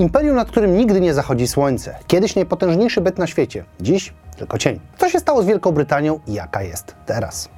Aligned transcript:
Imperium, 0.00 0.36
nad 0.36 0.48
którym 0.48 0.76
nigdy 0.76 1.00
nie 1.00 1.14
zachodzi 1.14 1.48
słońce. 1.48 1.94
Kiedyś 2.06 2.34
najpotężniejszy 2.36 3.00
byt 3.00 3.18
na 3.18 3.26
świecie. 3.26 3.64
Dziś 3.80 4.14
tylko 4.36 4.58
cień. 4.58 4.80
Co 4.98 5.08
się 5.08 5.20
stało 5.20 5.42
z 5.42 5.46
Wielką 5.46 5.72
Brytanią 5.72 6.20
i 6.26 6.32
jaka 6.32 6.62
jest 6.62 6.94
teraz? 7.06 7.48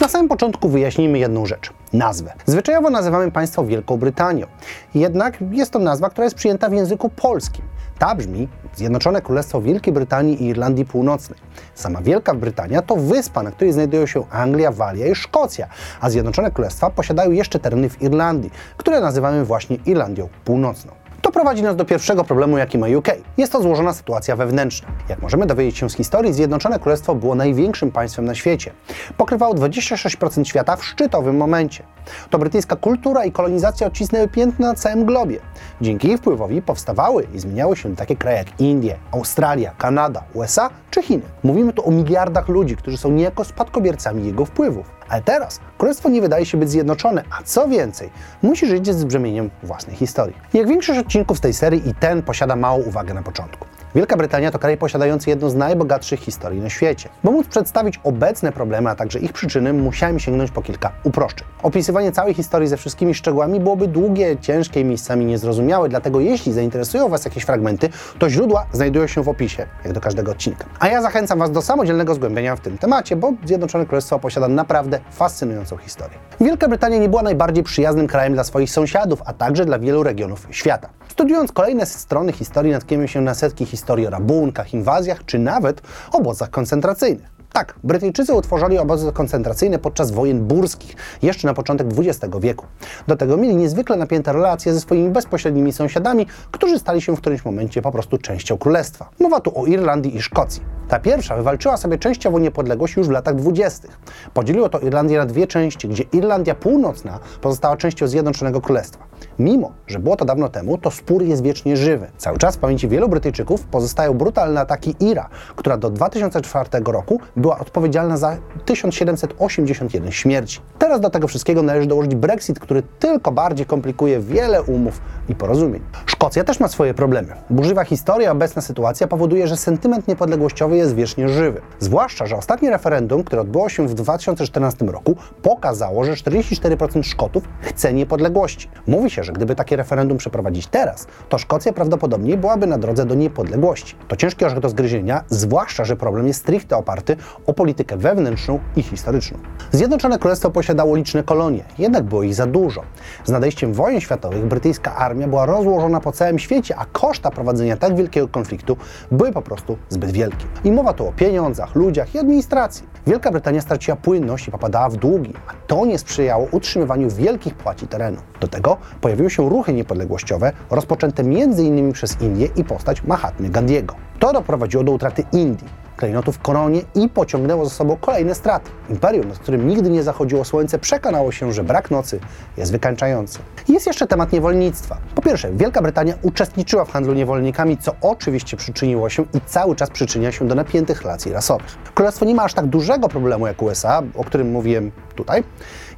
Na 0.00 0.08
samym 0.08 0.28
początku 0.28 0.68
wyjaśnijmy 0.68 1.18
jedną 1.18 1.46
rzecz. 1.46 1.70
Nazwę. 1.92 2.32
Zwyczajowo 2.46 2.90
nazywamy 2.90 3.30
państwo 3.30 3.64
Wielką 3.64 3.96
Brytanią. 3.96 4.46
Jednak 4.94 5.38
jest 5.50 5.72
to 5.72 5.78
nazwa, 5.78 6.10
która 6.10 6.24
jest 6.24 6.36
przyjęta 6.36 6.68
w 6.68 6.72
języku 6.72 7.08
polskim. 7.08 7.64
Ta 8.00 8.14
brzmi 8.14 8.48
Zjednoczone 8.74 9.22
Królestwo 9.22 9.60
Wielkiej 9.60 9.94
Brytanii 9.94 10.42
i 10.42 10.46
Irlandii 10.46 10.84
Północnej. 10.84 11.38
Sama 11.74 12.00
Wielka 12.02 12.34
Brytania 12.34 12.82
to 12.82 12.96
wyspa, 12.96 13.42
na 13.42 13.50
której 13.50 13.72
znajdują 13.72 14.06
się 14.06 14.24
Anglia, 14.30 14.72
Walia 14.72 15.06
i 15.06 15.14
Szkocja, 15.14 15.68
a 16.00 16.10
Zjednoczone 16.10 16.50
Królestwa 16.50 16.90
posiadają 16.90 17.30
jeszcze 17.30 17.58
tereny 17.58 17.88
w 17.88 18.02
Irlandii, 18.02 18.50
które 18.76 19.00
nazywamy 19.00 19.44
właśnie 19.44 19.76
Irlandią 19.86 20.28
Północną. 20.44 20.92
Prowadzi 21.40 21.62
nas 21.62 21.76
do 21.76 21.84
pierwszego 21.84 22.24
problemu, 22.24 22.58
jaki 22.58 22.78
ma 22.78 22.86
UK. 22.86 23.08
Jest 23.36 23.52
to 23.52 23.62
złożona 23.62 23.92
sytuacja 23.92 24.36
wewnętrzna. 24.36 24.88
Jak 25.08 25.22
możemy 25.22 25.46
dowiedzieć 25.46 25.78
się 25.78 25.90
z 25.90 25.94
historii, 25.94 26.32
Zjednoczone 26.32 26.78
Królestwo 26.78 27.14
było 27.14 27.34
największym 27.34 27.90
państwem 27.92 28.24
na 28.24 28.34
świecie. 28.34 28.72
Pokrywało 29.16 29.54
26% 29.54 30.44
świata 30.44 30.76
w 30.76 30.84
szczytowym 30.84 31.36
momencie. 31.36 31.84
To 32.30 32.38
brytyjska 32.38 32.76
kultura 32.76 33.24
i 33.24 33.32
kolonizacja 33.32 33.86
odcisnęły 33.86 34.28
piętno 34.28 34.66
na 34.66 34.74
całym 34.74 35.04
globie. 35.04 35.40
Dzięki 35.80 36.08
ich 36.08 36.18
wpływowi 36.18 36.62
powstawały 36.62 37.26
i 37.34 37.38
zmieniały 37.38 37.76
się 37.76 37.96
takie 37.96 38.16
kraje 38.16 38.38
jak 38.38 38.60
Indie, 38.60 38.96
Australia, 39.12 39.74
Kanada, 39.78 40.22
USA 40.34 40.70
czy 40.90 41.02
Chiny. 41.02 41.22
Mówimy 41.42 41.72
tu 41.72 41.88
o 41.88 41.90
miliardach 41.90 42.48
ludzi, 42.48 42.76
którzy 42.76 42.96
są 42.96 43.10
niejako 43.10 43.44
spadkobiercami 43.44 44.26
jego 44.26 44.44
wpływów. 44.44 45.00
Ale 45.08 45.22
teraz 45.22 45.60
królestwo 45.78 46.08
nie 46.08 46.20
wydaje 46.20 46.46
się 46.46 46.58
być 46.58 46.70
zjednoczone, 46.70 47.24
a 47.38 47.42
co 47.42 47.68
więcej, 47.68 48.10
musi 48.42 48.66
żyć 48.66 48.88
z 48.88 49.04
brzemieniem 49.04 49.50
własnej 49.62 49.96
historii. 49.96 50.36
Jak 50.52 50.68
większość 50.68 51.00
odcinków 51.00 51.29
z 51.34 51.40
tej 51.40 51.54
serii 51.54 51.88
i 51.88 51.94
ten 51.94 52.22
posiada 52.22 52.56
małą 52.56 52.82
uwagę 52.82 53.14
na 53.14 53.22
początku. 53.22 53.69
Wielka 53.94 54.16
Brytania 54.16 54.50
to 54.50 54.58
kraj 54.58 54.76
posiadający 54.76 55.30
jedną 55.30 55.50
z 55.50 55.54
najbogatszych 55.54 56.20
historii 56.20 56.60
na 56.60 56.70
świecie. 56.70 57.08
By 57.24 57.30
móc 57.30 57.46
przedstawić 57.46 58.00
obecne 58.04 58.52
problemy, 58.52 58.90
a 58.90 58.94
także 58.94 59.18
ich 59.18 59.32
przyczyny, 59.32 59.72
musiałem 59.72 60.18
sięgnąć 60.18 60.50
po 60.50 60.62
kilka 60.62 60.92
uproszczeń. 61.04 61.48
Opisywanie 61.62 62.12
całej 62.12 62.34
historii 62.34 62.68
ze 62.68 62.76
wszystkimi 62.76 63.14
szczegółami 63.14 63.60
byłoby 63.60 63.88
długie, 63.88 64.36
ciężkie 64.40 64.80
i 64.80 64.84
miejscami 64.84 65.24
niezrozumiałe, 65.24 65.88
dlatego 65.88 66.20
jeśli 66.20 66.52
zainteresują 66.52 67.08
Was 67.08 67.24
jakieś 67.24 67.44
fragmenty, 67.44 67.88
to 68.18 68.30
źródła 68.30 68.66
znajdują 68.72 69.06
się 69.06 69.22
w 69.22 69.28
opisie, 69.28 69.66
jak 69.84 69.92
do 69.92 70.00
każdego 70.00 70.32
odcinka. 70.32 70.64
A 70.78 70.88
ja 70.88 71.02
zachęcam 71.02 71.38
Was 71.38 71.50
do 71.50 71.62
samodzielnego 71.62 72.14
zgłębienia 72.14 72.56
w 72.56 72.60
tym 72.60 72.78
temacie, 72.78 73.16
bo 73.16 73.32
Zjednoczone 73.44 73.86
Królestwo 73.86 74.18
posiada 74.18 74.48
naprawdę 74.48 75.00
fascynującą 75.10 75.76
historię. 75.76 76.18
Wielka 76.40 76.68
Brytania 76.68 76.98
nie 76.98 77.08
była 77.08 77.22
najbardziej 77.22 77.64
przyjaznym 77.64 78.06
krajem 78.06 78.32
dla 78.34 78.44
swoich 78.44 78.70
sąsiadów, 78.70 79.22
a 79.26 79.32
także 79.32 79.64
dla 79.64 79.78
wielu 79.78 80.02
regionów 80.02 80.46
świata. 80.50 80.88
Studiując 81.08 81.52
kolejne 81.52 81.86
strony 81.86 82.32
historii, 82.32 82.72
natkniemy 82.72 83.08
się 83.08 83.20
na 83.20 83.34
setki 83.34 83.66
historii 83.66 83.79
o 84.06 84.10
rabunkach, 84.10 84.74
inwazjach 84.74 85.24
czy 85.24 85.38
nawet 85.38 85.82
obozach 86.12 86.50
koncentracyjnych. 86.50 87.40
Tak, 87.52 87.74
Brytyjczycy 87.84 88.34
utworzyli 88.34 88.78
obozy 88.78 89.12
koncentracyjne 89.12 89.78
podczas 89.78 90.10
wojen 90.10 90.44
burskich, 90.44 90.96
jeszcze 91.22 91.48
na 91.48 91.54
początek 91.54 91.86
XX 91.98 92.36
wieku. 92.40 92.66
Do 93.08 93.16
tego 93.16 93.36
mieli 93.36 93.56
niezwykle 93.56 93.96
napięte 93.96 94.32
relacje 94.32 94.74
ze 94.74 94.80
swoimi 94.80 95.10
bezpośrednimi 95.10 95.72
sąsiadami, 95.72 96.26
którzy 96.50 96.78
stali 96.78 97.02
się 97.02 97.16
w 97.16 97.20
którymś 97.20 97.44
momencie 97.44 97.82
po 97.82 97.92
prostu 97.92 98.18
częścią 98.18 98.58
królestwa. 98.58 99.10
Mowa 99.20 99.40
tu 99.40 99.60
o 99.60 99.66
Irlandii 99.66 100.16
i 100.16 100.22
Szkocji. 100.22 100.79
Ta 100.90 100.98
pierwsza 100.98 101.36
wywalczyła 101.36 101.76
sobie 101.76 101.98
częściowo 101.98 102.38
niepodległość 102.38 102.96
już 102.96 103.08
w 103.08 103.10
latach 103.10 103.34
dwudziestych. 103.34 103.98
Podzieliło 104.34 104.68
to 104.68 104.78
Irlandię 104.78 105.18
na 105.18 105.26
dwie 105.26 105.46
części, 105.46 105.88
gdzie 105.88 106.04
Irlandia 106.12 106.54
Północna 106.54 107.18
pozostała 107.40 107.76
częścią 107.76 108.06
Zjednoczonego 108.06 108.60
Królestwa. 108.60 109.04
Mimo, 109.38 109.72
że 109.86 109.98
było 109.98 110.16
to 110.16 110.24
dawno 110.24 110.48
temu, 110.48 110.78
to 110.78 110.90
spór 110.90 111.22
jest 111.22 111.42
wiecznie 111.42 111.76
żywy. 111.76 112.10
Cały 112.16 112.38
czas 112.38 112.56
w 112.56 112.58
pamięci 112.58 112.88
wielu 112.88 113.08
Brytyjczyków 113.08 113.64
pozostają 113.64 114.14
brutalne 114.14 114.60
ataki 114.60 114.94
IRA, 115.00 115.28
która 115.56 115.76
do 115.76 115.90
2004 115.90 116.70
roku 116.84 117.20
była 117.36 117.58
odpowiedzialna 117.58 118.16
za 118.16 118.36
1781 118.64 120.12
śmierci. 120.12 120.60
Teraz 120.78 121.00
do 121.00 121.10
tego 121.10 121.28
wszystkiego 121.28 121.62
należy 121.62 121.88
dołożyć 121.88 122.14
Brexit, 122.14 122.60
który 122.60 122.82
tylko 122.98 123.32
bardziej 123.32 123.66
komplikuje 123.66 124.20
wiele 124.20 124.62
umów 124.62 125.00
i 125.28 125.34
porozumień. 125.34 125.82
Szkocja 126.06 126.44
też 126.44 126.60
ma 126.60 126.68
swoje 126.68 126.94
problemy. 126.94 127.28
Burzywa 127.50 127.84
historia, 127.84 128.32
obecna 128.32 128.62
sytuacja 128.62 129.06
powoduje, 129.06 129.46
że 129.46 129.56
sentyment 129.56 130.08
niepodległościowy 130.08 130.79
jest 130.80 130.94
wiecznie 130.94 131.28
żywy. 131.28 131.60
Zwłaszcza, 131.78 132.26
że 132.26 132.36
ostatnie 132.36 132.70
referendum, 132.70 133.24
które 133.24 133.42
odbyło 133.42 133.68
się 133.68 133.88
w 133.88 133.94
2014 133.94 134.84
roku, 134.86 135.16
pokazało, 135.42 136.04
że 136.04 136.12
44% 136.12 137.02
Szkotów 137.02 137.44
chce 137.60 137.92
niepodległości. 137.92 138.68
Mówi 138.86 139.10
się, 139.10 139.24
że 139.24 139.32
gdyby 139.32 139.54
takie 139.54 139.76
referendum 139.76 140.18
przeprowadzić 140.18 140.66
teraz, 140.66 141.06
to 141.28 141.38
Szkocja 141.38 141.72
prawdopodobnie 141.72 142.36
byłaby 142.36 142.66
na 142.66 142.78
drodze 142.78 143.06
do 143.06 143.14
niepodległości. 143.14 143.94
To 144.08 144.16
ciężki 144.16 144.44
orzech 144.44 144.60
do 144.60 144.68
zgryzienia, 144.68 145.24
zwłaszcza, 145.28 145.84
że 145.84 145.96
problem 145.96 146.26
jest 146.26 146.40
stricte 146.40 146.76
oparty 146.76 147.16
o 147.46 147.52
politykę 147.52 147.96
wewnętrzną 147.96 148.58
i 148.76 148.82
historyczną. 148.82 149.38
Zjednoczone 149.72 150.18
Królestwo 150.18 150.50
posiadało 150.50 150.96
liczne 150.96 151.22
kolonie, 151.22 151.64
jednak 151.78 152.04
było 152.04 152.22
ich 152.22 152.34
za 152.34 152.46
dużo. 152.46 152.82
Z 153.24 153.30
nadejściem 153.30 153.72
wojen 153.72 154.00
światowych 154.00 154.46
brytyjska 154.46 154.96
armia 154.96 155.28
była 155.28 155.46
rozłożona 155.46 156.00
po 156.00 156.12
całym 156.12 156.38
świecie, 156.38 156.76
a 156.76 156.84
koszta 156.84 157.30
prowadzenia 157.30 157.76
tak 157.76 157.96
wielkiego 157.96 158.28
konfliktu 158.28 158.76
były 159.10 159.32
po 159.32 159.42
prostu 159.42 159.78
zbyt 159.88 160.10
wielkie. 160.10 160.46
I 160.64 160.69
mowa 160.72 160.92
tu 160.92 161.08
o 161.08 161.12
pieniądzach, 161.12 161.74
ludziach 161.74 162.14
i 162.14 162.18
administracji. 162.18 162.86
Wielka 163.06 163.30
Brytania 163.30 163.60
straciła 163.60 163.96
płynność 163.96 164.48
i 164.48 164.50
popadała 164.50 164.88
w 164.88 164.96
długi, 164.96 165.34
a 165.48 165.52
to 165.66 165.86
nie 165.86 165.98
sprzyjało 165.98 166.48
utrzymywaniu 166.50 167.10
wielkich 167.10 167.54
płaci 167.54 167.86
terenu. 167.86 168.18
Do 168.40 168.48
tego 168.48 168.76
pojawiły 169.00 169.30
się 169.30 169.48
ruchy 169.48 169.72
niepodległościowe, 169.72 170.52
rozpoczęte 170.70 171.22
m.in. 171.22 171.92
przez 171.92 172.20
Indię 172.20 172.48
i 172.56 172.64
postać 172.64 173.04
Mahatmy 173.04 173.48
Gandhiego. 173.48 173.94
To 174.18 174.32
doprowadziło 174.32 174.84
do 174.84 174.92
utraty 174.92 175.24
Indii, 175.32 175.68
klejnotów 176.00 176.38
koronie 176.38 176.80
i 176.94 177.08
pociągnęło 177.08 177.64
za 177.64 177.70
sobą 177.70 177.96
kolejne 177.96 178.34
straty. 178.34 178.70
Imperium, 178.90 179.28
nad 179.28 179.38
którym 179.38 179.68
nigdy 179.68 179.90
nie 179.90 180.02
zachodziło 180.02 180.44
słońce, 180.44 180.78
przekonało 180.78 181.32
się, 181.32 181.52
że 181.52 181.64
brak 181.64 181.90
nocy 181.90 182.20
jest 182.56 182.72
wykańczający. 182.72 183.38
Jest 183.68 183.86
jeszcze 183.86 184.06
temat 184.06 184.32
niewolnictwa. 184.32 184.96
Po 185.14 185.22
pierwsze, 185.22 185.52
Wielka 185.52 185.82
Brytania 185.82 186.14
uczestniczyła 186.22 186.84
w 186.84 186.90
handlu 186.90 187.14
niewolnikami, 187.14 187.78
co 187.78 187.94
oczywiście 188.00 188.56
przyczyniło 188.56 189.08
się 189.08 189.22
i 189.34 189.40
cały 189.46 189.76
czas 189.76 189.90
przyczynia 189.90 190.32
się 190.32 190.48
do 190.48 190.54
napiętych 190.54 191.02
relacji 191.02 191.32
rasowych. 191.32 191.66
Królestwo 191.94 192.24
nie 192.24 192.34
ma 192.34 192.42
aż 192.42 192.54
tak 192.54 192.66
dużego 192.66 193.08
problemu 193.08 193.46
jak 193.46 193.62
USA, 193.62 194.02
o 194.16 194.24
którym 194.24 194.50
mówiłem 194.50 194.90
tutaj, 195.14 195.44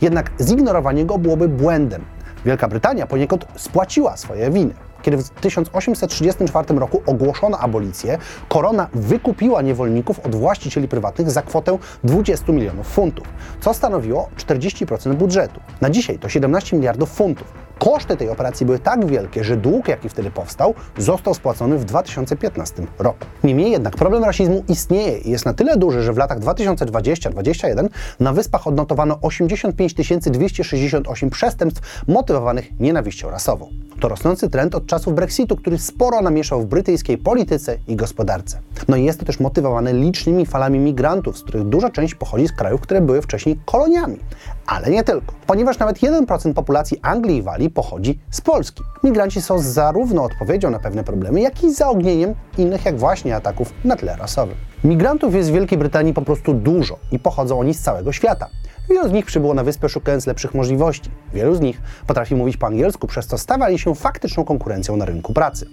jednak 0.01 0.31
zignorowanie 0.41 1.05
go 1.05 1.19
byłoby 1.19 1.49
błędem. 1.49 2.05
Wielka 2.45 2.69
Brytania 2.69 3.07
poniekąd 3.07 3.47
spłaciła 3.57 4.17
swoje 4.17 4.51
winy. 4.51 4.75
Kiedy 5.03 5.17
w 5.17 5.31
1834 5.31 6.75
roku 6.75 7.03
ogłoszono 7.07 7.59
abolicję, 7.59 8.19
korona 8.49 8.89
wykupiła 8.95 9.63
niewolników 9.63 10.21
od 10.21 10.35
właścicieli 10.35 10.89
prywatnych 10.89 11.31
za 11.31 11.43
kwotę 11.43 11.79
20 12.05 12.53
milionów 12.53 12.87
funtów, 12.87 13.27
co 13.61 13.75
stanowiło 13.75 14.29
40% 14.37 15.15
budżetu. 15.15 15.61
Na 15.81 15.91
dzisiaj 15.91 16.19
to 16.19 16.29
17 16.29 16.77
miliardów 16.77 17.13
funtów. 17.13 17.72
Koszty 17.79 18.17
tej 18.17 18.31
operacji 18.31 18.67
były 18.67 18.79
tak 18.79 19.07
wielkie, 19.07 19.45
że 19.45 19.57
dług, 19.57 19.89
jaki 19.89 20.09
wtedy 20.09 20.31
powstał, 20.31 20.75
został 20.99 21.35
spłacony 21.35 21.79
w 21.79 21.85
2015 21.85 22.87
roku. 22.99 23.27
Niemniej 23.45 23.71
jednak 23.71 23.97
problem 23.97 24.25
rasizmu 24.25 24.65
istnieje 24.69 25.19
i 25.19 25.31
jest 25.31 25.45
na 25.45 25.55
tyle 25.55 25.77
duży, 25.77 26.03
że 26.03 26.13
w 26.13 26.17
latach 26.17 26.41
2020-2021 26.41 27.89
na 28.21 28.33
Wyspach 28.33 28.67
odnotowano 28.67 29.19
85 29.23 29.95
268 30.25 31.31
przestępstw 31.31 32.09
motywowanych 32.09 32.81
nienawiścią 32.81 33.31
rasową. 33.31 33.69
To 34.01 34.09
rosnący 34.09 34.51
trend 34.51 34.75
od 34.75 34.87
czasów 34.87 35.15
Brexitu, 35.15 35.57
który 35.57 35.79
sporo 35.79 36.21
namieszał 36.21 36.63
w 36.63 36.67
brytyjskiej 36.67 37.19
polityce 37.19 37.79
i 37.89 37.97
gospodarce. 37.97 38.59
No 38.89 38.97
i 38.97 39.05
jest 39.05 39.21
to 39.21 39.27
też 39.27 39.41
motywowane 39.41 39.93
licznymi 39.93 40.47
falami 40.47 40.79
migrantów, 40.79 41.39
z 41.39 41.43
których 41.43 41.65
duża 41.65 41.91
część 41.91 42.15
pochodzi 42.15 42.49
z 42.49 42.53
krajów, 42.53 42.81
które 42.81 43.01
były 43.01 43.23
wcześniej 43.23 43.61
koloniami. 43.65 44.19
Ale 44.67 44.91
nie 44.91 45.05
tylko, 45.05 45.35
ponieważ 45.47 45.79
nawet 45.79 45.97
1% 45.97 46.55
populacji 46.55 46.99
Anglii 47.03 47.37
i 47.37 47.43
Walii 47.43 47.62
pochodzi 47.71 48.19
z 48.31 48.41
Polski. 48.41 48.83
Migranci 49.03 49.43
są 49.43 49.59
zarówno 49.59 50.25
odpowiedzią 50.25 50.71
na 50.71 50.79
pewne 50.79 51.05
problemy, 51.05 51.41
jak 51.41 51.65
i 51.65 51.75
zaognieniem 51.75 52.35
innych, 52.59 52.85
jak 52.85 52.99
właśnie 52.99 53.37
ataków 53.37 53.73
na 53.85 53.97
tle 53.97 54.17
rasowym. 54.17 54.57
Migrantów 54.85 55.35
jest 55.35 55.51
w 55.51 55.53
Wielkiej 55.53 55.79
Brytanii 55.79 56.15
po 56.15 56.23
prostu 56.23 56.55
dużo 56.55 56.99
i 57.13 57.19
pochodzą 57.19 57.61
oni 57.61 57.75
z 57.75 57.81
całego 57.81 58.13
świata. 58.13 58.49
Wielu 58.91 59.09
z 59.09 59.13
nich 59.13 59.27
przybyło 59.27 59.55
na 59.55 59.65
wyspę 59.65 59.89
szukając 59.89 60.27
lepszych 60.27 60.55
możliwości. 60.55 61.11
Wielu 61.35 61.55
z 61.55 61.61
nich 61.61 61.81
potrafi 62.07 62.35
mówić 62.35 62.57
po 62.57 62.67
angielsku, 62.67 63.07
przez 63.07 63.27
co 63.27 63.39
stawali 63.39 63.79
się 63.79 63.95
faktyczną 63.95 64.45
konkurencją 64.45 64.97
na 64.97 65.05
rynku 65.05 65.33
pracy. 65.33 65.67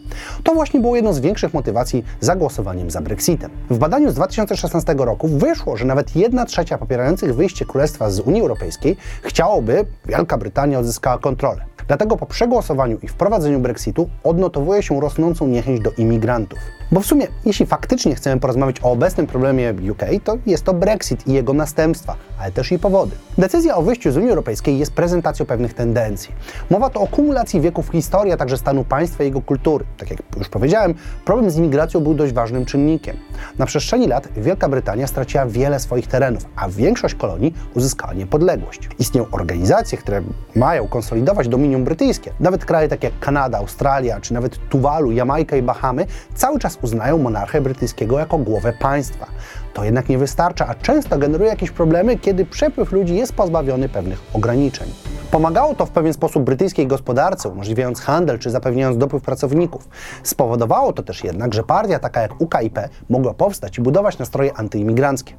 To 0.43 0.53
właśnie 0.53 0.79
było 0.79 0.95
jedną 0.95 1.13
z 1.13 1.19
większych 1.19 1.53
motywacji 1.53 2.03
za 2.19 2.35
głosowaniem 2.35 2.91
za 2.91 3.01
Brexitem. 3.01 3.51
W 3.69 3.77
badaniu 3.77 4.11
z 4.11 4.13
2016 4.13 4.95
roku 4.97 5.27
wyszło, 5.27 5.77
że 5.77 5.85
nawet 5.85 6.15
1 6.15 6.45
trzecia 6.45 6.77
popierających 6.77 7.35
wyjście 7.35 7.65
Królestwa 7.65 8.09
z 8.09 8.19
Unii 8.19 8.41
Europejskiej 8.41 8.97
chciałoby 9.21 9.85
Wielka 10.05 10.37
Brytania 10.37 10.79
odzyskała 10.79 11.17
kontrolę. 11.17 11.65
Dlatego 11.89 12.17
po 12.17 12.25
przegłosowaniu 12.25 12.97
i 13.03 13.07
wprowadzeniu 13.07 13.59
Brexitu 13.59 14.09
odnotowuje 14.23 14.83
się 14.83 15.01
rosnącą 15.01 15.47
niechęć 15.47 15.81
do 15.81 15.91
imigrantów. 15.91 16.59
Bo 16.91 16.99
w 16.99 17.05
sumie, 17.05 17.27
jeśli 17.45 17.65
faktycznie 17.65 18.15
chcemy 18.15 18.41
porozmawiać 18.41 18.75
o 18.83 18.91
obecnym 18.91 19.27
problemie 19.27 19.73
UK, 19.91 20.03
to 20.23 20.37
jest 20.45 20.63
to 20.63 20.73
Brexit 20.73 21.27
i 21.27 21.33
jego 21.33 21.53
następstwa, 21.53 22.15
ale 22.39 22.51
też 22.51 22.71
i 22.71 22.79
powody. 22.79 23.15
Decyzja 23.37 23.75
o 23.75 23.81
wyjściu 23.81 24.11
z 24.11 24.17
Unii 24.17 24.29
Europejskiej 24.29 24.79
jest 24.79 24.93
prezentacją 24.93 25.45
pewnych 25.45 25.73
tendencji. 25.73 26.31
Mowa 26.69 26.89
to 26.89 27.01
o 27.01 27.07
kumulacji 27.07 27.61
wieków 27.61 27.89
historii, 27.89 28.33
a 28.33 28.37
także 28.37 28.57
stanu 28.57 28.83
państwa 28.83 29.23
i 29.23 29.27
jego 29.27 29.41
kultury. 29.41 29.85
Tak 29.97 30.09
jak 30.11 30.19
już 30.37 30.49
powiedziałem, 30.49 30.93
problem 31.25 31.51
z 31.51 31.57
imigracją 31.57 31.99
był 31.99 32.13
dość 32.13 32.33
ważnym 32.33 32.65
czynnikiem. 32.65 33.17
Na 33.57 33.65
przestrzeni 33.65 34.07
lat 34.07 34.27
Wielka 34.37 34.69
Brytania 34.69 35.07
straciła 35.07 35.45
wiele 35.45 35.79
swoich 35.79 36.07
terenów, 36.07 36.45
a 36.55 36.69
większość 36.69 37.15
kolonii 37.15 37.53
uzyskała 37.75 38.13
niepodległość. 38.13 38.89
Istnieją 38.99 39.25
organizacje, 39.31 39.97
które 39.97 40.21
mają 40.55 40.87
konsolidować 40.87 41.47
dominium 41.47 41.78
brytyjskie. 41.83 42.31
Nawet 42.39 42.65
kraje 42.65 42.87
takie 42.87 43.07
jak 43.07 43.19
Kanada, 43.19 43.57
Australia, 43.57 44.19
czy 44.21 44.33
nawet 44.33 44.69
Tuwalu, 44.69 45.11
Jamajka 45.11 45.55
i 45.55 45.61
Bahamy 45.61 46.05
cały 46.35 46.59
czas 46.59 46.77
uznają 46.81 47.17
monarchę 47.17 47.61
brytyjskiego 47.61 48.19
jako 48.19 48.37
głowę 48.37 48.73
państwa. 48.79 49.25
To 49.73 49.83
jednak 49.83 50.09
nie 50.09 50.17
wystarcza, 50.17 50.67
a 50.67 50.75
często 50.75 51.17
generuje 51.17 51.49
jakieś 51.49 51.71
problemy, 51.71 52.17
kiedy 52.17 52.45
przepływ 52.45 52.91
ludzi 52.91 53.15
jest 53.15 53.33
pozbawiony 53.33 53.89
pewnych 53.89 54.21
ograniczeń. 54.33 54.87
Pomagało 55.31 55.75
to 55.75 55.85
w 55.85 55.89
pewien 55.89 56.13
sposób 56.13 56.43
brytyjskiej 56.43 56.87
gospodarce, 56.87 57.49
umożliwiając 57.49 58.01
handel 58.01 58.39
czy 58.39 58.49
zapewniając 58.49 58.97
dopływ 58.97 59.23
pracowników. 59.23 59.87
Spowodowało 60.23 60.93
to 60.93 61.03
też 61.03 61.23
jednak, 61.23 61.53
że 61.53 61.63
partia 61.63 61.99
taka 61.99 62.21
jak 62.21 62.41
UKIP 62.41 62.79
mogła 63.09 63.33
powstać 63.33 63.77
i 63.77 63.81
budować 63.81 64.19
nastroje 64.19 64.53
antyimigranckie. 64.57 65.33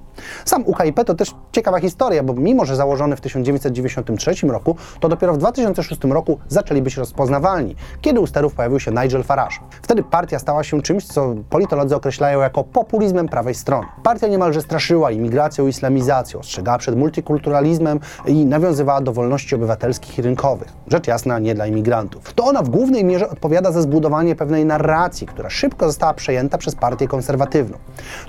Sam 0.45 0.63
UKIP 0.67 1.05
to 1.05 1.15
też 1.15 1.35
ciekawa 1.53 1.81
historia, 1.81 2.23
bo 2.23 2.35
mimo, 2.35 2.65
że 2.65 2.77
założony 2.77 3.17
w 3.17 3.21
1993 3.21 4.47
roku, 4.47 4.77
to 5.01 5.09
dopiero 5.09 5.33
w 5.33 5.39
2006 5.39 6.05
roku 6.05 6.39
zaczęli 6.49 6.83
być 6.83 6.97
rozpoznawalni, 6.97 7.77
kiedy 8.01 8.21
u 8.21 8.27
sterów 8.27 8.55
pojawił 8.55 8.81
się 8.81 8.91
Nigel 8.91 9.23
Farage. 9.23 9.57
Wtedy 9.83 10.03
partia 10.03 10.39
stała 10.39 10.65
się 10.65 10.83
czymś, 10.83 11.07
co 11.07 11.35
politolodzy 11.51 11.97
określają 11.97 12.41
jako 12.41 12.65
populizmem 12.65 13.29
prawej 13.29 13.55
strony. 13.55 13.87
Partia 14.03 14.27
niemalże 14.27 14.63
straszyła 14.63 15.11
imigracją 15.11 15.67
i 15.67 15.71
islamizacją, 15.71 16.41
ostrzegała 16.41 16.79
przed 16.79 16.97
multikulturalizmem 16.97 18.01
i 18.27 18.47
nawiązywała 18.47 19.01
do 19.01 19.13
wolności 19.13 19.55
obywatelskich 19.55 19.80
i 20.19 20.23
rynkowych. 20.23 20.69
Rzecz 20.87 21.07
jasna, 21.07 21.39
nie 21.39 21.55
dla 21.55 21.67
imigrantów. 21.67 22.35
To 22.35 22.45
ona 22.45 22.63
w 22.63 22.69
głównej 22.69 23.05
mierze 23.05 23.29
odpowiada 23.29 23.73
za 23.73 23.83
zbudowanie 23.83 24.37
pewnej 24.37 24.65
narracji, 24.65 25.27
która 25.27 25.51
szybko 25.51 25.87
została 25.87 26.15
przejęta 26.15 26.59
przez 26.59 26.75
partię 26.75 27.09
konserwatywną. 27.09 27.79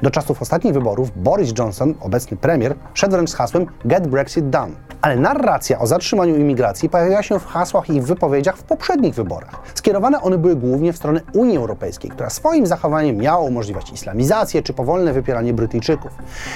Do 0.02 0.12
czasów 0.12 0.42
ostatnich 0.42 0.74
wyborów 0.74 1.12
Boris 1.16 1.54
Johnson, 1.60 1.94
obecny 2.00 2.38
premier, 2.38 2.76
szedł 2.94 3.12
wręcz 3.12 3.30
z 3.30 3.36
hasłem 3.36 3.66
Get 3.86 4.08
Brexit 4.08 4.50
Done. 4.50 4.74
Ale 5.02 5.16
narracja 5.16 5.80
o 5.80 5.88
zatrzymaniu 5.88 6.36
imigracji 6.36 6.90
pojawiła 6.90 7.24
się 7.24 7.40
w 7.40 7.46
hasłach 7.46 7.90
i 7.90 8.02
wypowiedziach 8.02 8.58
w 8.58 8.64
poprzednich 8.64 9.16
wyborach. 9.16 9.60
Skierowane 9.76 10.22
one 10.22 10.38
były 10.38 10.56
głównie 10.56 10.94
w 10.94 10.98
stronę 10.98 11.22
Unii 11.34 11.58
Europejskiej, 11.58 12.12
która 12.12 12.30
swoim 12.30 12.68
zachowaniem 12.68 13.18
miała 13.18 13.40
umożliwiać 13.40 13.92
islamizację 13.92 14.64
czy 14.64 14.74
powolne 14.74 15.14
wypieranie 15.14 15.54
Brytyjczyków. 15.54 16.12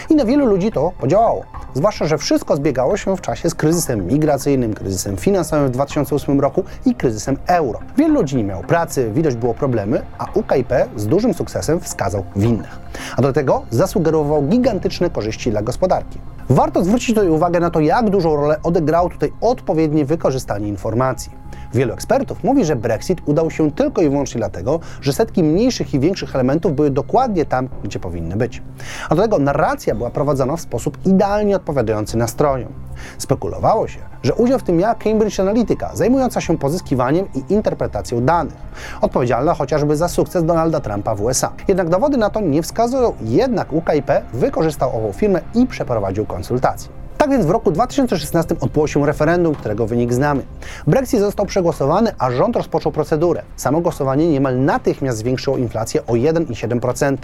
I 0.09 0.15
na 0.15 0.25
wielu 0.25 0.45
ludzi 0.45 0.71
to 0.71 0.91
podziałało. 0.99 1.43
Zwłaszcza, 1.73 2.05
że 2.05 2.17
wszystko 2.17 2.55
zbiegało 2.55 2.97
się 2.97 3.17
w 3.17 3.21
czasie 3.21 3.49
z 3.49 3.55
kryzysem 3.55 4.07
migracyjnym, 4.07 4.73
kryzysem 4.85 5.17
finansowym 5.17 5.67
w 5.67 5.71
2008 5.71 6.39
roku 6.39 6.63
i 6.85 6.95
kryzysem 6.95 7.37
euro. 7.47 7.79
Wielu 7.97 8.13
ludzi 8.13 8.37
nie 8.37 8.43
miało 8.43 8.63
pracy, 8.63 9.11
widać 9.13 9.35
było 9.35 9.53
problemy, 9.53 10.01
a 10.17 10.25
UKIP 10.33 10.73
z 10.95 11.07
dużym 11.07 11.33
sukcesem 11.33 11.79
wskazał 11.79 12.23
winnych. 12.35 12.79
A 13.17 13.21
do 13.21 13.33
tego 13.33 13.61
zasugerował 13.69 14.43
gigantyczne 14.43 15.09
korzyści 15.09 15.51
dla 15.51 15.61
gospodarki. 15.61 16.19
Warto 16.49 16.83
zwrócić 16.83 17.15
tutaj 17.15 17.29
uwagę 17.29 17.59
na 17.59 17.69
to, 17.69 17.79
jak 17.79 18.09
dużą 18.09 18.35
rolę 18.35 18.57
odegrało 18.63 19.09
tutaj 19.09 19.31
odpowiednie 19.41 20.05
wykorzystanie 20.05 20.67
informacji. 20.67 21.31
Wielu 21.73 21.93
ekspertów 21.93 22.43
mówi, 22.43 22.65
że 22.65 22.75
Brexit 22.75 23.21
udał 23.25 23.51
się 23.51 23.71
tylko 23.71 24.01
i 24.01 24.09
wyłącznie 24.09 24.39
dlatego, 24.39 24.79
że 25.01 25.13
setki 25.13 25.43
mniejszych 25.43 25.93
i 25.93 25.99
większych 25.99 26.35
elementów 26.35 26.73
były 26.73 26.89
dokładnie 26.89 27.45
tam, 27.45 27.69
gdzie 27.83 27.99
powinny 27.99 28.35
być. 28.35 28.61
A 29.09 29.15
do 29.15 29.21
tego 29.21 29.39
narracja 29.39 29.95
była 29.95 30.09
prowadzona 30.09 30.55
w 30.55 30.61
sposób 30.61 30.97
idealnie 31.05 31.55
odpowiadający 31.55 32.17
nastrojom. 32.17 32.73
Spekulowało 33.17 33.87
się, 33.87 33.99
że 34.23 34.33
udział 34.33 34.59
w 34.59 34.63
tym 34.63 34.77
miała 34.77 34.95
Cambridge 34.95 35.39
Analytica, 35.39 35.95
zajmująca 35.95 36.41
się 36.41 36.57
pozyskiwaniem 36.57 37.27
i 37.33 37.53
interpretacją 37.53 38.25
danych, 38.25 38.53
odpowiedzialna 39.01 39.53
chociażby 39.53 39.95
za 39.95 40.07
sukces 40.07 40.45
Donalda 40.45 40.79
Trumpa 40.79 41.15
w 41.15 41.21
USA. 41.21 41.51
Jednak 41.67 41.89
dowody 41.89 42.17
na 42.17 42.29
to 42.29 42.41
nie 42.41 42.61
wskazują, 42.63 43.13
jednak 43.21 43.73
UKIP 43.73 44.11
wykorzystał 44.33 44.97
ową 44.97 45.11
firmę 45.11 45.41
i 45.53 45.67
przeprowadził 45.67 46.25
konsultacje. 46.25 47.04
Tak 47.17 47.29
więc 47.29 47.45
w 47.45 47.49
roku 47.49 47.71
2016 47.71 48.55
odbyło 48.59 48.87
się 48.87 49.05
referendum, 49.05 49.55
którego 49.55 49.87
wynik 49.87 50.13
znamy. 50.13 50.43
Brexit 50.87 51.19
został 51.19 51.45
przegłosowany, 51.45 52.11
a 52.17 52.31
rząd 52.31 52.55
rozpoczął 52.55 52.91
procedurę. 52.91 53.41
Samo 53.55 53.81
głosowanie 53.81 54.31
niemal 54.31 54.59
natychmiast 54.59 55.17
zwiększyło 55.17 55.57
inflację 55.57 56.05
o 56.07 56.13
1,7%. 56.13 57.17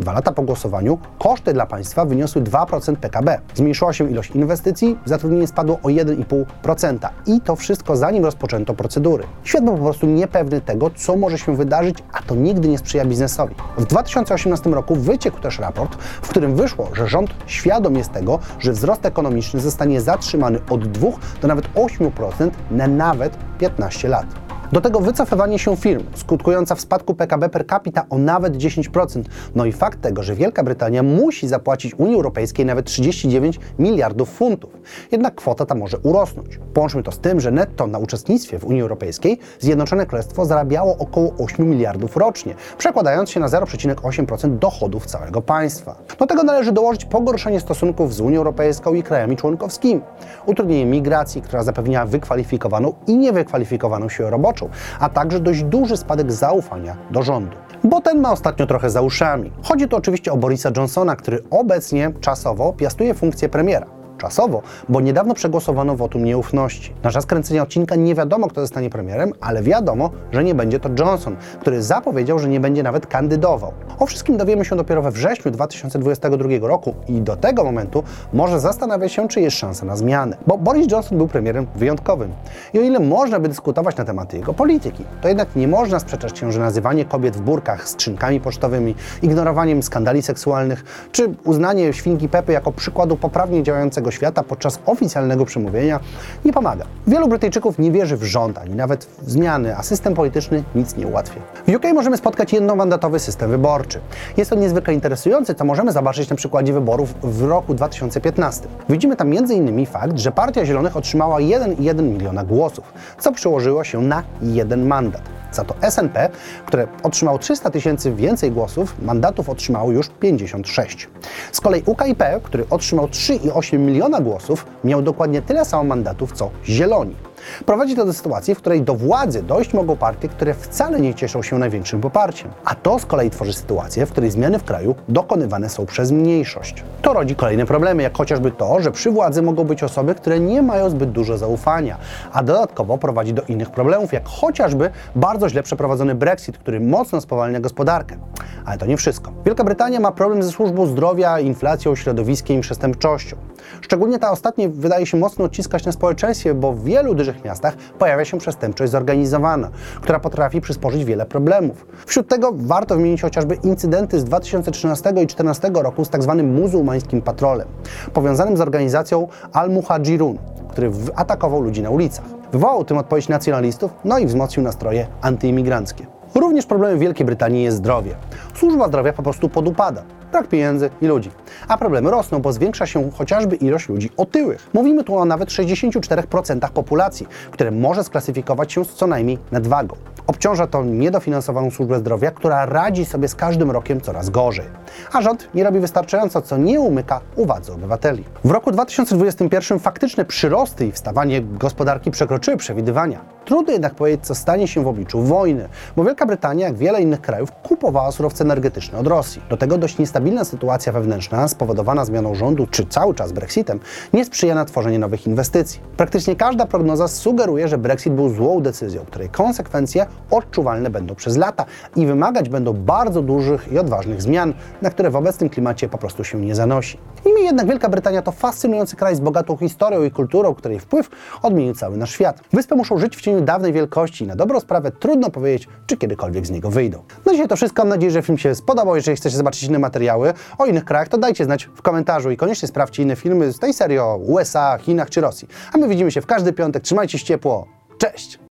Dwa 0.00 0.12
lata 0.12 0.32
po 0.32 0.42
głosowaniu 0.42 0.98
koszty 1.18 1.52
dla 1.52 1.66
państwa 1.66 2.04
wyniosły 2.04 2.42
2% 2.42 2.96
PKB. 2.96 3.40
Zmniejszyła 3.54 3.92
się 3.92 4.10
ilość 4.10 4.30
inwestycji, 4.30 4.98
zatrudnienie 5.04 5.46
spadło 5.46 5.78
o 5.82 5.88
1,5%. 5.88 7.08
I 7.26 7.40
to 7.40 7.56
wszystko 7.56 7.96
zanim 7.96 8.24
rozpoczęto 8.24 8.74
procedury. 8.74 9.24
Świat 9.44 9.64
był 9.64 9.76
po 9.76 9.84
prostu 9.84 10.06
niepewny 10.06 10.60
tego, 10.60 10.90
co 10.96 11.16
może 11.16 11.38
się 11.38 11.56
wydarzyć, 11.56 11.98
a 12.12 12.22
to 12.22 12.34
nigdy 12.34 12.68
nie 12.68 12.78
sprzyja 12.78 13.04
biznesowi. 13.04 13.54
W 13.78 13.84
2018 13.84 14.70
roku 14.70 14.96
wyciekł 14.96 15.40
też 15.40 15.58
raport, 15.58 15.96
w 16.22 16.28
którym 16.28 16.56
wyszło, 16.56 16.90
że 16.92 17.08
rząd 17.08 17.30
świadom 17.46 17.96
jest 17.96 18.12
tego, 18.12 18.38
że 18.58 18.72
wzrost 18.72 19.06
ekonomiczny 19.06 19.37
ekonomiczny 19.38 19.60
zostanie 19.60 20.00
zatrzymany 20.00 20.58
od 20.70 20.88
2 20.88 21.08
do 21.42 21.48
nawet 21.48 21.68
8% 21.74 22.50
na 22.70 22.86
nawet 22.86 23.38
15 23.58 24.08
lat. 24.08 24.47
Do 24.72 24.80
tego 24.80 25.00
wycofywanie 25.00 25.58
się 25.58 25.76
firm, 25.76 26.04
skutkująca 26.14 26.74
w 26.74 26.80
spadku 26.80 27.14
PKB 27.14 27.48
per 27.48 27.66
capita 27.66 28.06
o 28.10 28.18
nawet 28.18 28.56
10%. 28.56 29.22
No 29.54 29.64
i 29.64 29.72
fakt 29.72 30.00
tego, 30.00 30.22
że 30.22 30.34
Wielka 30.34 30.62
Brytania 30.62 31.02
musi 31.02 31.48
zapłacić 31.48 31.94
Unii 31.94 32.14
Europejskiej 32.14 32.66
nawet 32.66 32.86
39 32.86 33.60
miliardów 33.78 34.30
funtów. 34.30 34.70
Jednak 35.12 35.34
kwota 35.34 35.66
ta 35.66 35.74
może 35.74 35.98
urosnąć. 35.98 36.60
Połączmy 36.74 37.02
to 37.02 37.12
z 37.12 37.18
tym, 37.18 37.40
że 37.40 37.50
netto 37.50 37.86
na 37.86 37.98
uczestnictwie 37.98 38.58
w 38.58 38.64
Unii 38.64 38.82
Europejskiej 38.82 39.38
Zjednoczone 39.60 40.06
Królestwo 40.06 40.44
zarabiało 40.44 40.96
około 40.98 41.32
8 41.38 41.70
miliardów 41.70 42.16
rocznie, 42.16 42.54
przekładając 42.78 43.30
się 43.30 43.40
na 43.40 43.48
0,8% 43.48 44.58
dochodów 44.58 45.06
całego 45.06 45.42
państwa. 45.42 45.96
Do 46.18 46.26
tego 46.26 46.42
należy 46.42 46.72
dołożyć 46.72 47.04
pogorszenie 47.04 47.60
stosunków 47.60 48.14
z 48.14 48.20
Unią 48.20 48.38
Europejską 48.38 48.94
i 48.94 49.02
krajami 49.02 49.36
członkowskimi, 49.36 50.00
utrudnienie 50.46 50.86
migracji, 50.86 51.42
która 51.42 51.62
zapewnia 51.62 52.06
wykwalifikowaną 52.06 52.94
i 53.06 53.16
niewykwalifikowaną 53.16 54.08
siłę 54.08 54.30
roboczą, 54.30 54.57
a 55.00 55.08
także 55.08 55.40
dość 55.40 55.62
duży 55.62 55.96
spadek 55.96 56.32
zaufania 56.32 56.96
do 57.10 57.22
rządu. 57.22 57.56
Bo 57.84 58.00
ten 58.00 58.20
ma 58.20 58.32
ostatnio 58.32 58.66
trochę 58.66 58.90
za 58.90 59.00
uszami. 59.00 59.52
Chodzi 59.62 59.88
tu 59.88 59.96
oczywiście 59.96 60.32
o 60.32 60.36
Borisa 60.36 60.70
Johnsona, 60.76 61.16
który 61.16 61.42
obecnie 61.50 62.12
czasowo 62.20 62.72
piastuje 62.72 63.14
funkcję 63.14 63.48
premiera 63.48 63.97
czasowo, 64.18 64.62
bo 64.88 65.00
niedawno 65.00 65.34
przegłosowano 65.34 65.96
wotum 65.96 66.24
nieufności. 66.24 66.92
Na 67.02 67.10
czas 67.10 67.26
kręcenia 67.26 67.62
odcinka 67.62 67.96
nie 67.96 68.14
wiadomo, 68.14 68.48
kto 68.48 68.60
zostanie 68.60 68.90
premierem, 68.90 69.32
ale 69.40 69.62
wiadomo, 69.62 70.10
że 70.32 70.44
nie 70.44 70.54
będzie 70.54 70.80
to 70.80 70.88
Johnson, 70.98 71.36
który 71.60 71.82
zapowiedział, 71.82 72.38
że 72.38 72.48
nie 72.48 72.60
będzie 72.60 72.82
nawet 72.82 73.06
kandydował. 73.06 73.72
O 73.98 74.06
wszystkim 74.06 74.36
dowiemy 74.36 74.64
się 74.64 74.76
dopiero 74.76 75.02
we 75.02 75.10
wrześniu 75.10 75.50
2022 75.50 76.48
roku 76.60 76.94
i 77.08 77.20
do 77.20 77.36
tego 77.36 77.64
momentu 77.64 78.02
może 78.32 78.60
zastanawiać 78.60 79.12
się, 79.12 79.28
czy 79.28 79.40
jest 79.40 79.56
szansa 79.56 79.86
na 79.86 79.96
zmianę. 79.96 80.36
Bo 80.46 80.58
Boris 80.58 80.92
Johnson 80.92 81.18
był 81.18 81.28
premierem 81.28 81.66
wyjątkowym. 81.76 82.32
I 82.74 82.78
o 82.78 82.82
ile 82.82 83.00
można 83.00 83.40
by 83.40 83.48
dyskutować 83.48 83.96
na 83.96 84.04
tematy 84.04 84.36
jego 84.36 84.54
polityki, 84.54 85.04
to 85.20 85.28
jednak 85.28 85.56
nie 85.56 85.68
można 85.68 86.00
sprzeczać 86.00 86.38
się, 86.38 86.52
że 86.52 86.60
nazywanie 86.60 87.04
kobiet 87.04 87.36
w 87.36 87.40
burkach 87.40 87.88
skrzynkami 87.88 88.40
pocztowymi, 88.40 88.94
ignorowaniem 89.22 89.82
skandali 89.82 90.22
seksualnych, 90.22 91.08
czy 91.12 91.34
uznanie 91.44 91.92
świnki 91.92 92.28
Pepy 92.28 92.52
jako 92.52 92.72
przykładu 92.72 93.16
poprawnie 93.16 93.62
działającego 93.62 94.07
świata 94.10 94.42
podczas 94.42 94.78
oficjalnego 94.86 95.44
przemówienia 95.44 96.00
nie 96.44 96.52
pomaga. 96.52 96.84
Wielu 97.06 97.28
Brytyjczyków 97.28 97.78
nie 97.78 97.92
wierzy 97.92 98.16
w 98.16 98.24
rząd, 98.24 98.58
ani 98.58 98.74
nawet 98.74 99.04
w 99.04 99.30
zmiany, 99.30 99.76
a 99.76 99.82
system 99.82 100.14
polityczny 100.14 100.64
nic 100.74 100.96
nie 100.96 101.06
ułatwia. 101.06 101.40
W 101.68 101.74
UK 101.74 101.84
możemy 101.94 102.16
spotkać 102.16 102.52
jednomandatowy 102.52 103.18
system 103.18 103.50
wyborczy. 103.50 104.00
Jest 104.36 104.50
to 104.50 104.56
niezwykle 104.56 104.94
interesujące, 104.94 105.54
co 105.54 105.64
możemy 105.64 105.92
zobaczyć 105.92 106.30
na 106.30 106.36
przykładzie 106.36 106.72
wyborów 106.72 107.14
w 107.22 107.42
roku 107.42 107.74
2015. 107.74 108.68
Widzimy 108.88 109.16
tam 109.16 109.32
m.in. 109.32 109.86
fakt, 109.86 110.18
że 110.18 110.32
Partia 110.32 110.64
Zielonych 110.64 110.96
otrzymała 110.96 111.38
1,1 111.38 112.02
miliona 112.02 112.44
głosów, 112.44 112.92
co 113.18 113.32
przełożyło 113.32 113.84
się 113.84 114.02
na 114.02 114.22
jeden 114.42 114.86
mandat. 114.86 115.22
Za 115.52 115.64
to 115.64 115.74
SNP, 115.90 116.30
które 116.66 116.86
otrzymało 117.02 117.38
300 117.38 117.70
tysięcy 117.70 118.12
więcej 118.12 118.50
głosów, 118.50 118.94
mandatów 119.02 119.48
otrzymało 119.48 119.92
już 119.92 120.08
56. 120.20 121.08
Z 121.52 121.60
kolei 121.60 121.82
UKIP, 121.86 122.22
który 122.42 122.64
otrzymał 122.70 123.06
3,8 123.06 123.78
miliona 123.78 123.97
głosów, 124.20 124.66
miał 124.84 125.02
dokładnie 125.02 125.42
tyle 125.42 125.64
samo 125.64 125.84
mandatów 125.84 126.32
co 126.32 126.50
Zieloni. 126.64 127.27
Prowadzi 127.66 127.96
to 127.96 128.04
do 128.04 128.12
sytuacji, 128.12 128.54
w 128.54 128.58
której 128.58 128.82
do 128.82 128.94
władzy 128.94 129.42
dojść 129.42 129.74
mogą 129.74 129.96
partie, 129.96 130.28
które 130.28 130.54
wcale 130.54 131.00
nie 131.00 131.14
cieszą 131.14 131.42
się 131.42 131.58
największym 131.58 132.00
poparciem. 132.00 132.50
A 132.64 132.74
to 132.74 132.98
z 132.98 133.06
kolei 133.06 133.30
tworzy 133.30 133.52
sytuację, 133.52 134.06
w 134.06 134.10
której 134.10 134.30
zmiany 134.30 134.58
w 134.58 134.64
kraju 134.64 134.94
dokonywane 135.08 135.68
są 135.68 135.86
przez 135.86 136.12
mniejszość. 136.12 136.84
To 137.02 137.12
rodzi 137.12 137.34
kolejne 137.34 137.66
problemy, 137.66 138.02
jak 138.02 138.16
chociażby 138.16 138.50
to, 138.50 138.82
że 138.82 138.90
przy 138.90 139.10
władzy 139.10 139.42
mogą 139.42 139.64
być 139.64 139.82
osoby, 139.82 140.14
które 140.14 140.40
nie 140.40 140.62
mają 140.62 140.90
zbyt 140.90 141.10
dużo 141.10 141.38
zaufania, 141.38 141.96
a 142.32 142.42
dodatkowo 142.42 142.98
prowadzi 142.98 143.34
do 143.34 143.42
innych 143.42 143.70
problemów, 143.70 144.12
jak 144.12 144.28
chociażby 144.28 144.90
bardzo 145.16 145.48
źle 145.48 145.62
przeprowadzony 145.62 146.14
Brexit, 146.14 146.58
który 146.58 146.80
mocno 146.80 147.20
spowalnia 147.20 147.60
gospodarkę. 147.60 148.16
Ale 148.64 148.78
to 148.78 148.86
nie 148.86 148.96
wszystko. 148.96 149.32
Wielka 149.44 149.64
Brytania 149.64 150.00
ma 150.00 150.12
problem 150.12 150.42
ze 150.42 150.50
służbą 150.50 150.86
zdrowia, 150.86 151.40
inflacją, 151.40 151.96
środowiskiem 151.96 152.58
i 152.58 152.60
przestępczością. 152.60 153.36
Szczególnie 153.80 154.18
ta 154.18 154.30
ostatnia 154.30 154.68
wydaje 154.70 155.06
się 155.06 155.16
mocno 155.16 155.44
odciskać 155.44 155.84
na 155.84 155.92
społeczeństwie, 155.92 156.54
bo 156.54 156.74
wielu 156.74 157.14
dużych 157.28 157.44
miastach 157.44 157.76
pojawia 157.76 158.24
się 158.24 158.38
przestępczość 158.38 158.92
zorganizowana, 158.92 159.68
która 160.00 160.20
potrafi 160.20 160.60
przysporzyć 160.60 161.04
wiele 161.04 161.26
problemów. 161.26 161.86
Wśród 162.06 162.28
tego 162.28 162.52
warto 162.54 162.96
wymienić 162.96 163.22
chociażby 163.22 163.54
incydenty 163.54 164.20
z 164.20 164.24
2013 164.24 165.10
i 165.10 165.12
2014 165.12 165.70
roku 165.74 166.04
z 166.04 166.08
tzw. 166.08 166.42
muzułmańskim 166.44 167.22
patrolem, 167.22 167.68
powiązanym 168.12 168.56
z 168.56 168.60
organizacją 168.60 169.28
Al-Muhajirun, 169.52 170.38
który 170.70 170.90
atakował 171.16 171.62
ludzi 171.62 171.82
na 171.82 171.90
ulicach. 171.90 172.24
Wywołał 172.52 172.84
tym 172.84 172.98
odpowiedź 172.98 173.28
nacjonalistów, 173.28 173.90
no 174.04 174.18
i 174.18 174.26
wzmocnił 174.26 174.64
nastroje 174.64 175.06
antyimigranckie. 175.20 176.06
Również 176.34 176.66
problemem 176.66 176.98
Wielkiej 176.98 177.26
Brytanii 177.26 177.62
jest 177.64 177.76
zdrowie. 177.76 178.14
Służba 178.54 178.88
zdrowia 178.88 179.12
po 179.12 179.22
prostu 179.22 179.48
podupada. 179.48 180.02
Brak 180.32 180.48
pieniędzy 180.48 180.90
i 181.02 181.06
ludzi. 181.06 181.30
A 181.68 181.78
problemy 181.78 182.10
rosną, 182.10 182.38
bo 182.38 182.52
zwiększa 182.52 182.86
się 182.86 183.10
chociażby 183.10 183.56
ilość 183.56 183.88
ludzi 183.88 184.10
otyłych. 184.16 184.68
Mówimy 184.74 185.04
tu 185.04 185.16
o 185.16 185.24
nawet 185.24 185.48
64% 185.48 186.70
populacji, 186.70 187.26
które 187.50 187.70
może 187.70 188.04
sklasyfikować 188.04 188.72
się 188.72 188.84
z 188.84 188.94
co 188.94 189.06
najmniej 189.06 189.38
nadwagą. 189.52 189.96
Obciąża 190.26 190.66
to 190.66 190.84
niedofinansowaną 190.84 191.70
służbę 191.70 191.98
zdrowia, 191.98 192.30
która 192.30 192.66
radzi 192.66 193.04
sobie 193.04 193.28
z 193.28 193.34
każdym 193.34 193.70
rokiem 193.70 194.00
coraz 194.00 194.30
gorzej. 194.30 194.66
A 195.12 195.22
rząd 195.22 195.48
nie 195.54 195.64
robi 195.64 195.80
wystarczająco, 195.80 196.42
co 196.42 196.56
nie 196.56 196.80
umyka 196.80 197.20
uwadze 197.36 197.72
obywateli. 197.72 198.24
W 198.44 198.50
roku 198.50 198.70
2021 198.70 199.78
faktyczne 199.78 200.24
przyrosty 200.24 200.86
i 200.86 200.92
wstawanie 200.92 201.40
gospodarki 201.42 202.10
przekroczyły 202.10 202.56
przewidywania. 202.56 203.20
Trudno 203.44 203.72
jednak 203.72 203.94
powiedzieć, 203.94 204.26
co 204.26 204.34
stanie 204.34 204.68
się 204.68 204.82
w 204.82 204.88
obliczu 204.88 205.22
wojny, 205.22 205.68
bo 205.96 206.04
Wielka 206.04 206.26
Brytania, 206.26 206.66
jak 206.66 206.76
wiele 206.76 207.02
innych 207.02 207.20
krajów, 207.20 207.52
kupowała 207.52 208.12
surowce 208.12 208.44
energetyczne 208.44 208.98
od 208.98 209.06
Rosji. 209.06 209.42
Do 209.50 209.56
tego 209.56 209.78
dość 209.78 209.98
niestabilna 210.18 210.44
sytuacja 210.44 210.92
wewnętrzna, 210.92 211.48
spowodowana 211.48 212.04
zmianą 212.04 212.34
rządu 212.34 212.66
czy 212.66 212.86
cały 212.86 213.14
czas 213.14 213.32
Brexitem, 213.32 213.80
nie 214.12 214.24
sprzyja 214.24 214.54
na 214.54 214.64
tworzenie 214.64 214.98
nowych 214.98 215.26
inwestycji. 215.26 215.80
Praktycznie 215.96 216.36
każda 216.36 216.66
prognoza 216.66 217.08
sugeruje, 217.08 217.68
że 217.68 217.78
Brexit 217.78 218.12
był 218.12 218.28
złą 218.28 218.60
decyzją, 218.60 219.04
której 219.04 219.28
konsekwencje 219.28 220.06
odczuwalne 220.30 220.90
będą 220.90 221.14
przez 221.14 221.36
lata 221.36 221.64
i 221.96 222.06
wymagać 222.06 222.48
będą 222.48 222.72
bardzo 222.72 223.22
dużych 223.22 223.72
i 223.72 223.78
odważnych 223.78 224.22
zmian, 224.22 224.54
na 224.82 224.90
które 224.90 225.10
w 225.10 225.16
obecnym 225.16 225.50
klimacie 225.50 225.88
po 225.88 225.98
prostu 225.98 226.24
się 226.24 226.40
nie 226.40 226.54
zanosi. 226.54 226.98
Niemniej 227.26 227.44
jednak 227.44 227.66
Wielka 227.66 227.88
Brytania 227.88 228.22
to 228.22 228.32
fascynujący 228.32 228.96
kraj 228.96 229.16
z 229.16 229.20
bogatą 229.20 229.56
historią 229.56 230.02
i 230.02 230.10
kulturą, 230.10 230.54
której 230.54 230.78
wpływ 230.78 231.10
odmienił 231.42 231.74
cały 231.74 231.96
nasz 231.96 232.10
świat. 232.10 232.40
Wyspy 232.52 232.74
muszą 232.74 232.98
żyć 232.98 233.16
w 233.16 233.20
cieniu 233.20 233.40
dawnej 233.40 233.72
wielkości 233.72 234.24
i 234.24 234.26
na 234.26 234.36
dobrą 234.36 234.60
sprawę 234.60 234.90
trudno 234.90 235.30
powiedzieć, 235.30 235.68
czy 235.86 235.96
kiedykolwiek 235.96 236.46
z 236.46 236.50
niego 236.50 236.70
wyjdą. 236.70 237.02
Na 237.26 237.32
dzisiaj 237.32 237.48
to 237.48 237.56
wszystko. 237.56 237.82
Mam 237.82 237.88
nadzieję, 237.88 238.10
że 238.10 238.22
film 238.22 238.38
się 238.38 238.54
spodobał. 238.54 238.96
Jeżeli 238.96 239.16
chcecie 239.16 239.36
zobaczyć 239.36 239.62
inne 239.62 239.78
materiały 239.78 240.32
o 240.58 240.66
innych 240.66 240.84
krajach, 240.84 241.08
to 241.08 241.18
dajcie 241.18 241.44
znać 241.44 241.64
w 241.64 241.82
komentarzu 241.82 242.30
i 242.30 242.36
koniecznie 242.36 242.68
sprawdźcie 242.68 243.02
inne 243.02 243.16
filmy 243.16 243.52
z 243.52 243.58
tej 243.58 243.74
serii 243.74 243.98
o 243.98 244.16
USA, 244.16 244.78
Chinach 244.78 245.10
czy 245.10 245.20
Rosji. 245.20 245.48
A 245.72 245.78
my 245.78 245.88
widzimy 245.88 246.12
się 246.12 246.20
w 246.20 246.26
każdy 246.26 246.52
piątek. 246.52 246.82
Trzymajcie 246.82 247.18
się 247.18 247.24
ciepło. 247.24 247.66
Cześć! 247.98 248.38